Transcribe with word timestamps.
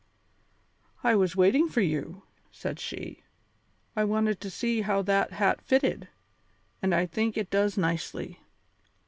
"I 1.03 1.13
was 1.13 1.35
waiting 1.35 1.69
for 1.69 1.81
you," 1.81 2.23
said 2.51 2.79
she. 2.79 3.21
"I 3.95 4.03
wanted 4.03 4.41
to 4.41 4.49
see 4.49 4.81
how 4.81 5.03
that 5.03 5.33
hat 5.33 5.61
fitted, 5.61 6.07
and 6.81 6.95
I 6.95 7.05
think 7.05 7.37
it 7.37 7.51
does 7.51 7.77
nicely. 7.77 8.39